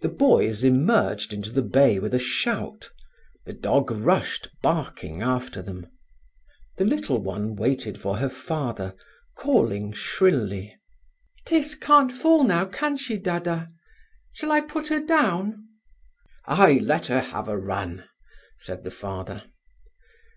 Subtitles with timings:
[0.00, 2.90] The boys emerged into the bay with a shout;
[3.44, 5.86] the dog rushed, barking, after them.
[6.78, 8.96] The little one waited for her father,
[9.36, 10.76] calling shrilly:
[11.44, 13.68] "Tiss can't fall now, can she, dadda?
[14.32, 15.64] Shall I put her down?"
[16.46, 18.02] "Ay, let her have a run,"
[18.58, 19.44] said the father.